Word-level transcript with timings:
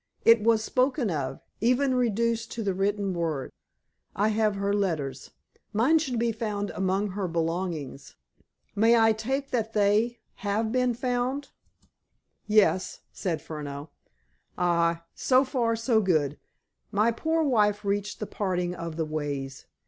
It 0.25 0.41
was 0.41 0.63
spoken 0.63 1.11
of, 1.11 1.41
even 1.59 1.93
reduced 1.93 2.51
to 2.53 2.63
the 2.63 2.73
written 2.73 3.13
word. 3.13 3.51
I 4.15 4.29
have 4.29 4.55
her 4.55 4.73
letters. 4.73 5.29
Mine 5.73 5.99
should 5.99 6.17
be 6.17 6.31
found 6.31 6.71
among 6.71 7.09
her 7.11 7.27
belongings. 7.27 8.15
May 8.75 8.97
I 8.97 9.13
take 9.13 9.49
it 9.49 9.51
that 9.51 9.73
they 9.73 10.17
have 10.37 10.71
been 10.71 10.95
found?" 10.95 11.49
"Yes," 12.47 13.01
said 13.13 13.43
Furneaux. 13.43 13.91
"Ah. 14.57 15.05
So 15.13 15.45
far, 15.45 15.75
so 15.75 16.01
good. 16.01 16.39
My 16.91 17.11
poor 17.11 17.43
wife 17.43 17.85
reached 17.85 18.19
the 18.19 18.25
parting 18.25 18.73
of 18.73 18.95
the 18.95 19.05
ways. 19.05 19.67